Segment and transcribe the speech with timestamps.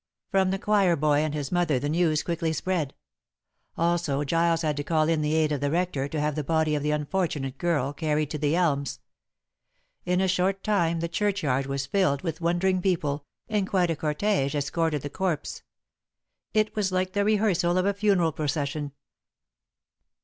[0.31, 2.95] From the choir boy and his mother the news quickly spread.
[3.77, 6.73] Also Giles had to call in the aid of the rector to have the body
[6.73, 8.99] of the unfortunate girl carried to The Elms.
[10.03, 14.55] In a short time the churchyard was filled with wondering people, and quite a cortege
[14.55, 15.61] escorted the corpse.
[16.51, 18.93] It was like the rehearsal of a funeral procession.